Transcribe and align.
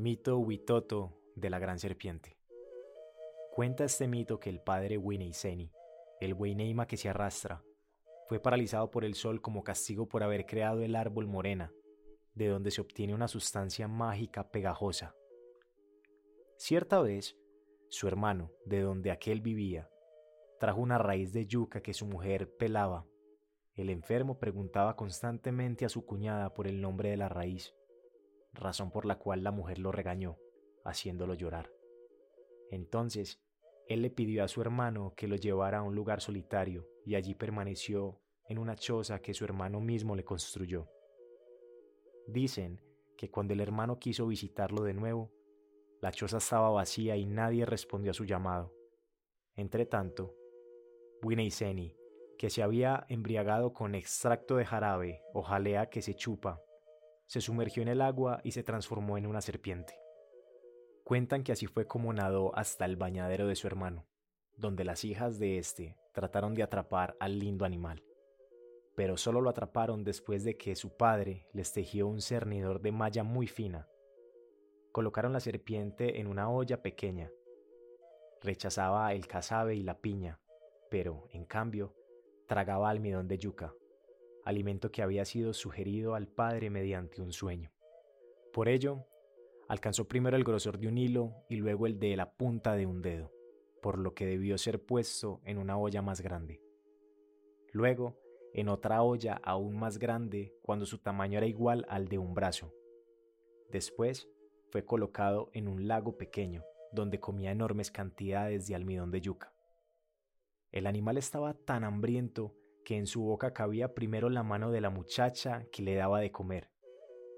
Mito 0.00 0.38
Witoto 0.38 1.18
de 1.34 1.50
la 1.50 1.58
Gran 1.58 1.80
Serpiente. 1.80 2.36
Cuenta 3.50 3.82
este 3.82 4.06
mito 4.06 4.38
que 4.38 4.48
el 4.48 4.60
padre 4.60 4.96
Wineiseni, 4.96 5.72
el 6.20 6.34
Weineima 6.34 6.86
que 6.86 6.96
se 6.96 7.08
arrastra, 7.08 7.64
fue 8.28 8.38
paralizado 8.38 8.92
por 8.92 9.04
el 9.04 9.16
sol 9.16 9.40
como 9.40 9.64
castigo 9.64 10.06
por 10.06 10.22
haber 10.22 10.46
creado 10.46 10.82
el 10.82 10.94
árbol 10.94 11.26
morena, 11.26 11.72
de 12.32 12.46
donde 12.46 12.70
se 12.70 12.80
obtiene 12.80 13.12
una 13.12 13.26
sustancia 13.26 13.88
mágica 13.88 14.48
pegajosa. 14.52 15.16
Cierta 16.58 17.00
vez, 17.00 17.36
su 17.88 18.06
hermano, 18.06 18.52
de 18.66 18.82
donde 18.82 19.10
aquel 19.10 19.40
vivía, 19.40 19.90
trajo 20.60 20.80
una 20.80 20.98
raíz 20.98 21.32
de 21.32 21.46
yuca 21.46 21.82
que 21.82 21.92
su 21.92 22.06
mujer 22.06 22.48
pelaba. 22.56 23.04
El 23.74 23.90
enfermo 23.90 24.38
preguntaba 24.38 24.94
constantemente 24.94 25.84
a 25.84 25.88
su 25.88 26.06
cuñada 26.06 26.54
por 26.54 26.68
el 26.68 26.80
nombre 26.80 27.10
de 27.10 27.16
la 27.16 27.28
raíz 27.28 27.74
razón 28.58 28.90
por 28.90 29.04
la 29.06 29.18
cual 29.18 29.42
la 29.42 29.50
mujer 29.50 29.78
lo 29.78 29.92
regañó, 29.92 30.38
haciéndolo 30.84 31.34
llorar. 31.34 31.70
Entonces, 32.70 33.40
él 33.86 34.02
le 34.02 34.10
pidió 34.10 34.44
a 34.44 34.48
su 34.48 34.60
hermano 34.60 35.14
que 35.16 35.28
lo 35.28 35.36
llevara 35.36 35.78
a 35.78 35.82
un 35.82 35.94
lugar 35.94 36.20
solitario 36.20 36.86
y 37.06 37.14
allí 37.14 37.34
permaneció 37.34 38.20
en 38.44 38.58
una 38.58 38.76
choza 38.76 39.20
que 39.20 39.34
su 39.34 39.44
hermano 39.44 39.80
mismo 39.80 40.14
le 40.14 40.24
construyó. 40.24 40.88
Dicen 42.26 42.80
que 43.16 43.30
cuando 43.30 43.54
el 43.54 43.60
hermano 43.60 43.98
quiso 43.98 44.26
visitarlo 44.26 44.82
de 44.82 44.94
nuevo, 44.94 45.32
la 46.00 46.12
choza 46.12 46.36
estaba 46.36 46.70
vacía 46.70 47.16
y 47.16 47.24
nadie 47.24 47.64
respondió 47.64 48.10
a 48.10 48.14
su 48.14 48.24
llamado. 48.24 48.74
Entretanto, 49.56 50.34
Wineiseni, 51.22 51.96
que 52.38 52.50
se 52.50 52.62
había 52.62 53.06
embriagado 53.08 53.72
con 53.72 53.94
extracto 53.94 54.56
de 54.56 54.66
jarabe 54.66 55.22
o 55.32 55.42
jalea 55.42 55.88
que 55.88 56.02
se 56.02 56.14
chupa 56.14 56.62
se 57.28 57.42
sumergió 57.42 57.82
en 57.82 57.88
el 57.88 58.00
agua 58.00 58.40
y 58.42 58.52
se 58.52 58.62
transformó 58.62 59.18
en 59.18 59.26
una 59.26 59.42
serpiente. 59.42 59.94
Cuentan 61.04 61.44
que 61.44 61.52
así 61.52 61.66
fue 61.66 61.86
como 61.86 62.12
nadó 62.12 62.56
hasta 62.56 62.86
el 62.86 62.96
bañadero 62.96 63.46
de 63.46 63.54
su 63.54 63.66
hermano, 63.66 64.06
donde 64.56 64.84
las 64.84 65.04
hijas 65.04 65.38
de 65.38 65.58
éste 65.58 65.96
trataron 66.12 66.54
de 66.54 66.62
atrapar 66.62 67.16
al 67.20 67.38
lindo 67.38 67.66
animal. 67.66 68.02
Pero 68.96 69.18
solo 69.18 69.42
lo 69.42 69.50
atraparon 69.50 70.04
después 70.04 70.42
de 70.42 70.56
que 70.56 70.74
su 70.74 70.96
padre 70.96 71.46
les 71.52 71.72
tejió 71.72 72.08
un 72.08 72.22
cernidor 72.22 72.80
de 72.80 72.92
malla 72.92 73.24
muy 73.24 73.46
fina. 73.46 73.86
Colocaron 74.90 75.32
la 75.34 75.40
serpiente 75.40 76.20
en 76.20 76.28
una 76.28 76.50
olla 76.50 76.82
pequeña. 76.82 77.30
Rechazaba 78.40 79.12
el 79.12 79.26
casabe 79.26 79.76
y 79.76 79.82
la 79.82 80.00
piña, 80.00 80.40
pero, 80.90 81.28
en 81.32 81.44
cambio, 81.44 81.94
tragaba 82.46 82.88
almidón 82.88 83.28
de 83.28 83.38
yuca, 83.38 83.74
alimento 84.48 84.90
que 84.90 85.02
había 85.02 85.26
sido 85.26 85.52
sugerido 85.52 86.14
al 86.14 86.26
padre 86.26 86.70
mediante 86.70 87.20
un 87.20 87.32
sueño. 87.32 87.70
Por 88.52 88.68
ello, 88.68 89.06
alcanzó 89.68 90.08
primero 90.08 90.38
el 90.38 90.44
grosor 90.44 90.78
de 90.78 90.88
un 90.88 90.96
hilo 90.96 91.44
y 91.50 91.56
luego 91.56 91.86
el 91.86 91.98
de 91.98 92.16
la 92.16 92.32
punta 92.32 92.74
de 92.74 92.86
un 92.86 93.02
dedo, 93.02 93.30
por 93.82 93.98
lo 93.98 94.14
que 94.14 94.24
debió 94.24 94.56
ser 94.56 94.82
puesto 94.82 95.42
en 95.44 95.58
una 95.58 95.76
olla 95.76 96.00
más 96.00 96.22
grande. 96.22 96.62
Luego, 97.72 98.18
en 98.54 98.70
otra 98.70 99.02
olla 99.02 99.38
aún 99.44 99.78
más 99.78 99.98
grande 99.98 100.54
cuando 100.62 100.86
su 100.86 100.96
tamaño 100.96 101.36
era 101.36 101.46
igual 101.46 101.84
al 101.90 102.08
de 102.08 102.16
un 102.16 102.32
brazo. 102.32 102.72
Después, 103.70 104.30
fue 104.70 104.86
colocado 104.86 105.50
en 105.52 105.68
un 105.68 105.86
lago 105.86 106.16
pequeño, 106.16 106.64
donde 106.90 107.20
comía 107.20 107.52
enormes 107.52 107.90
cantidades 107.90 108.66
de 108.66 108.74
almidón 108.74 109.10
de 109.10 109.20
yuca. 109.20 109.52
El 110.72 110.86
animal 110.86 111.18
estaba 111.18 111.52
tan 111.52 111.84
hambriento 111.84 112.54
que 112.88 112.96
en 112.96 113.06
su 113.06 113.20
boca 113.20 113.52
cabía 113.52 113.92
primero 113.92 114.30
la 114.30 114.42
mano 114.42 114.70
de 114.70 114.80
la 114.80 114.88
muchacha 114.88 115.66
que 115.70 115.82
le 115.82 115.94
daba 115.94 116.20
de 116.20 116.32
comer, 116.32 116.70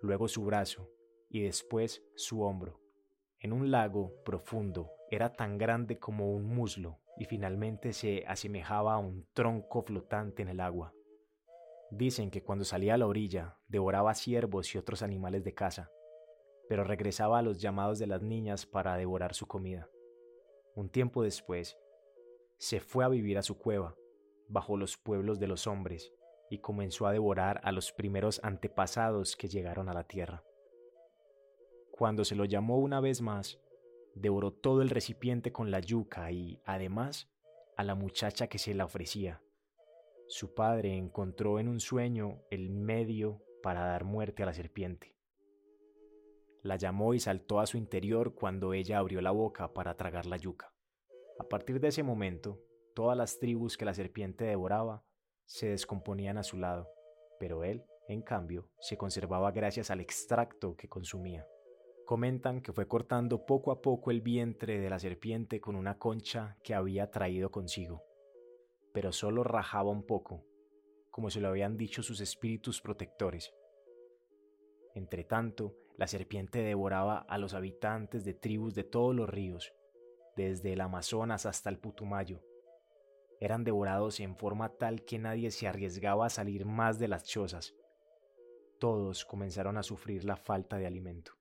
luego 0.00 0.26
su 0.26 0.42
brazo 0.42 0.88
y 1.28 1.42
después 1.42 2.02
su 2.16 2.40
hombro. 2.40 2.80
En 3.40 3.52
un 3.52 3.70
lago 3.70 4.14
profundo 4.24 4.90
era 5.10 5.34
tan 5.34 5.58
grande 5.58 5.98
como 5.98 6.32
un 6.32 6.46
muslo 6.46 6.98
y 7.18 7.26
finalmente 7.26 7.92
se 7.92 8.24
asemejaba 8.26 8.94
a 8.94 8.98
un 8.98 9.28
tronco 9.34 9.82
flotante 9.82 10.40
en 10.40 10.48
el 10.48 10.60
agua. 10.60 10.94
Dicen 11.90 12.30
que 12.30 12.42
cuando 12.42 12.64
salía 12.64 12.94
a 12.94 12.96
la 12.96 13.06
orilla 13.06 13.58
devoraba 13.68 14.14
ciervos 14.14 14.74
y 14.74 14.78
otros 14.78 15.02
animales 15.02 15.44
de 15.44 15.52
caza, 15.52 15.90
pero 16.70 16.84
regresaba 16.84 17.40
a 17.40 17.42
los 17.42 17.60
llamados 17.60 17.98
de 17.98 18.06
las 18.06 18.22
niñas 18.22 18.64
para 18.64 18.96
devorar 18.96 19.34
su 19.34 19.46
comida. 19.46 19.90
Un 20.74 20.88
tiempo 20.88 21.22
después, 21.22 21.76
se 22.56 22.80
fue 22.80 23.04
a 23.04 23.08
vivir 23.08 23.36
a 23.36 23.42
su 23.42 23.58
cueva, 23.58 23.94
bajo 24.48 24.76
los 24.76 24.96
pueblos 24.96 25.38
de 25.38 25.46
los 25.46 25.66
hombres 25.66 26.12
y 26.50 26.58
comenzó 26.58 27.06
a 27.06 27.12
devorar 27.12 27.60
a 27.64 27.72
los 27.72 27.92
primeros 27.92 28.40
antepasados 28.42 29.36
que 29.36 29.48
llegaron 29.48 29.88
a 29.88 29.94
la 29.94 30.04
tierra. 30.04 30.44
Cuando 31.90 32.24
se 32.24 32.34
lo 32.34 32.44
llamó 32.44 32.78
una 32.78 33.00
vez 33.00 33.20
más, 33.20 33.60
devoró 34.14 34.52
todo 34.52 34.82
el 34.82 34.90
recipiente 34.90 35.52
con 35.52 35.70
la 35.70 35.80
yuca 35.80 36.30
y, 36.30 36.60
además, 36.64 37.28
a 37.76 37.84
la 37.84 37.94
muchacha 37.94 38.48
que 38.48 38.58
se 38.58 38.74
la 38.74 38.84
ofrecía. 38.84 39.42
Su 40.26 40.54
padre 40.54 40.96
encontró 40.96 41.58
en 41.58 41.68
un 41.68 41.80
sueño 41.80 42.42
el 42.50 42.70
medio 42.70 43.42
para 43.62 43.84
dar 43.84 44.04
muerte 44.04 44.42
a 44.42 44.46
la 44.46 44.54
serpiente. 44.54 45.14
La 46.62 46.76
llamó 46.76 47.14
y 47.14 47.20
saltó 47.20 47.60
a 47.60 47.66
su 47.66 47.76
interior 47.76 48.34
cuando 48.34 48.72
ella 48.72 48.98
abrió 48.98 49.20
la 49.20 49.32
boca 49.32 49.72
para 49.74 49.96
tragar 49.96 50.26
la 50.26 50.36
yuca. 50.36 50.72
A 51.38 51.44
partir 51.44 51.78
de 51.80 51.88
ese 51.88 52.02
momento, 52.02 52.60
Todas 52.94 53.18
las 53.18 53.40
tribus 53.40 53.76
que 53.76 53.84
la 53.84 53.92
serpiente 53.92 54.44
devoraba 54.44 55.02
se 55.46 55.68
descomponían 55.68 56.38
a 56.38 56.44
su 56.44 56.58
lado, 56.58 56.88
pero 57.40 57.64
él, 57.64 57.84
en 58.06 58.22
cambio, 58.22 58.70
se 58.78 58.96
conservaba 58.96 59.50
gracias 59.50 59.90
al 59.90 60.00
extracto 60.00 60.76
que 60.76 60.88
consumía. 60.88 61.44
Comentan 62.06 62.60
que 62.60 62.72
fue 62.72 62.86
cortando 62.86 63.46
poco 63.46 63.72
a 63.72 63.80
poco 63.80 64.12
el 64.12 64.20
vientre 64.20 64.78
de 64.78 64.90
la 64.90 65.00
serpiente 65.00 65.60
con 65.60 65.74
una 65.74 65.98
concha 65.98 66.56
que 66.62 66.74
había 66.74 67.10
traído 67.10 67.50
consigo, 67.50 68.04
pero 68.92 69.10
solo 69.10 69.42
rajaba 69.42 69.90
un 69.90 70.06
poco, 70.06 70.44
como 71.10 71.30
se 71.30 71.40
lo 71.40 71.48
habían 71.48 71.76
dicho 71.76 72.02
sus 72.02 72.20
espíritus 72.20 72.80
protectores. 72.80 73.52
Entretanto, 74.94 75.74
la 75.96 76.06
serpiente 76.06 76.60
devoraba 76.60 77.18
a 77.18 77.38
los 77.38 77.54
habitantes 77.54 78.24
de 78.24 78.34
tribus 78.34 78.74
de 78.76 78.84
todos 78.84 79.16
los 79.16 79.28
ríos, 79.28 79.72
desde 80.36 80.74
el 80.74 80.80
Amazonas 80.80 81.46
hasta 81.46 81.70
el 81.70 81.78
Putumayo, 81.78 82.42
eran 83.40 83.64
devorados 83.64 84.20
en 84.20 84.36
forma 84.36 84.70
tal 84.70 85.04
que 85.04 85.18
nadie 85.18 85.50
se 85.50 85.66
arriesgaba 85.66 86.26
a 86.26 86.30
salir 86.30 86.64
más 86.64 86.98
de 86.98 87.08
las 87.08 87.24
chozas. 87.24 87.74
Todos 88.78 89.24
comenzaron 89.24 89.76
a 89.76 89.82
sufrir 89.82 90.24
la 90.24 90.36
falta 90.36 90.76
de 90.76 90.86
alimento. 90.86 91.32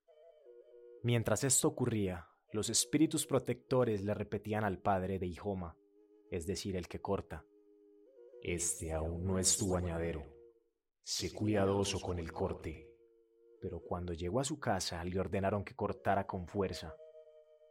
Mientras 1.01 1.43
esto 1.43 1.67
ocurría, 1.67 2.29
los 2.51 2.69
espíritus 2.69 3.25
protectores 3.25 4.03
le 4.03 4.13
repetían 4.13 4.63
al 4.63 4.79
padre 4.79 5.19
de 5.19 5.27
Ijoma, 5.27 5.75
es 6.29 6.45
decir, 6.45 6.75
el 6.75 6.87
que 6.87 7.01
corta, 7.01 7.45
Este 8.41 8.91
aún 8.91 9.25
no 9.25 9.39
es 9.39 9.57
tu 9.57 9.69
bañadero. 9.69 10.23
Sé 11.03 11.33
cuidadoso 11.33 11.99
con 11.99 12.19
el 12.19 12.31
corte. 12.31 12.89
Pero 13.61 13.79
cuando 13.79 14.13
llegó 14.13 14.39
a 14.39 14.43
su 14.43 14.59
casa 14.59 15.03
le 15.03 15.19
ordenaron 15.19 15.63
que 15.63 15.75
cortara 15.75 16.27
con 16.27 16.47
fuerza. 16.47 16.95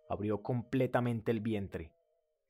Abrió 0.09 0.43
completamente 0.43 1.31
el 1.31 1.41
vientre 1.41 1.93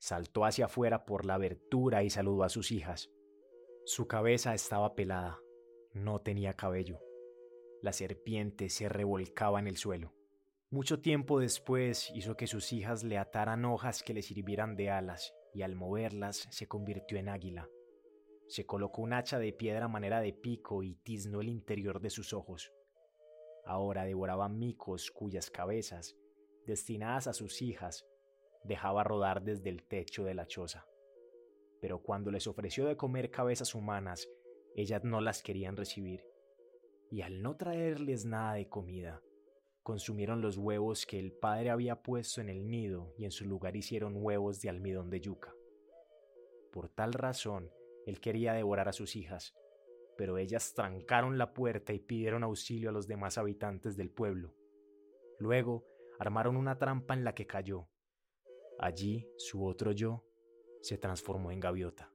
Saltó 0.03 0.43
hacia 0.43 0.65
afuera 0.65 1.05
por 1.05 1.25
la 1.25 1.35
abertura 1.35 2.03
y 2.03 2.09
saludó 2.09 2.43
a 2.43 2.49
sus 2.49 2.73
hijas. 2.73 3.09
Su 3.85 4.05
cabeza 4.05 4.53
estaba 4.53 4.95
pelada, 4.95 5.39
no 5.93 6.19
tenía 6.19 6.51
cabello. 6.55 6.99
La 7.81 7.93
serpiente 7.93 8.67
se 8.67 8.89
revolcaba 8.89 9.61
en 9.61 9.67
el 9.67 9.77
suelo. 9.77 10.13
Mucho 10.69 10.99
tiempo 10.99 11.39
después 11.39 12.11
hizo 12.13 12.35
que 12.35 12.47
sus 12.47 12.73
hijas 12.73 13.05
le 13.05 13.17
ataran 13.17 13.63
hojas 13.63 14.03
que 14.03 14.13
le 14.13 14.23
sirvieran 14.23 14.75
de 14.75 14.89
alas 14.89 15.33
y 15.53 15.61
al 15.61 15.73
moverlas 15.73 16.49
se 16.51 16.67
convirtió 16.67 17.17
en 17.17 17.29
águila. 17.29 17.69
Se 18.49 18.65
colocó 18.65 19.03
un 19.03 19.13
hacha 19.13 19.39
de 19.39 19.53
piedra 19.53 19.85
a 19.85 19.87
manera 19.87 20.19
de 20.19 20.33
pico 20.33 20.83
y 20.83 20.95
tiznó 20.95 21.39
el 21.39 21.47
interior 21.47 22.01
de 22.01 22.09
sus 22.09 22.33
ojos. 22.33 22.73
Ahora 23.65 24.03
devoraba 24.03 24.49
micos 24.49 25.11
cuyas 25.11 25.49
cabezas, 25.49 26.17
destinadas 26.65 27.27
a 27.27 27.33
sus 27.33 27.61
hijas, 27.61 28.05
dejaba 28.63 29.03
rodar 29.03 29.43
desde 29.43 29.69
el 29.69 29.83
techo 29.83 30.23
de 30.23 30.33
la 30.33 30.47
choza. 30.47 30.85
Pero 31.81 32.01
cuando 32.01 32.31
les 32.31 32.47
ofreció 32.47 32.85
de 32.85 32.97
comer 32.97 33.29
cabezas 33.29 33.75
humanas, 33.75 34.29
ellas 34.75 35.03
no 35.03 35.21
las 35.21 35.43
querían 35.43 35.75
recibir. 35.75 36.25
Y 37.11 37.21
al 37.21 37.41
no 37.41 37.55
traerles 37.57 38.25
nada 38.25 38.53
de 38.53 38.69
comida, 38.69 39.21
consumieron 39.83 40.41
los 40.41 40.57
huevos 40.57 41.05
que 41.05 41.19
el 41.19 41.33
padre 41.33 41.69
había 41.69 42.01
puesto 42.01 42.41
en 42.41 42.49
el 42.49 42.69
nido 42.69 43.13
y 43.17 43.25
en 43.25 43.31
su 43.31 43.45
lugar 43.45 43.75
hicieron 43.75 44.15
huevos 44.15 44.61
de 44.61 44.69
almidón 44.69 45.09
de 45.09 45.19
yuca. 45.19 45.53
Por 46.71 46.89
tal 46.89 47.13
razón, 47.13 47.69
él 48.05 48.19
quería 48.19 48.53
devorar 48.53 48.89
a 48.89 48.93
sus 48.93 49.15
hijas, 49.15 49.53
pero 50.17 50.37
ellas 50.37 50.73
trancaron 50.73 51.37
la 51.37 51.53
puerta 51.53 51.93
y 51.93 51.99
pidieron 51.99 52.43
auxilio 52.43 52.89
a 52.89 52.93
los 52.93 53.07
demás 53.07 53.37
habitantes 53.37 53.95
del 53.95 54.09
pueblo. 54.09 54.55
Luego 55.37 55.85
armaron 56.19 56.55
una 56.55 56.77
trampa 56.77 57.13
en 57.13 57.23
la 57.23 57.35
que 57.35 57.45
cayó, 57.45 57.89
Allí 58.83 59.25
su 59.37 59.65
otro 59.65 59.93
yo 59.93 60.25
se 60.81 60.97
transformó 60.97 61.51
en 61.51 61.61
gaviota. 61.61 62.12